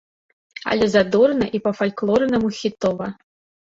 [0.71, 3.17] Але задорна і па-фальклорнаму хітова!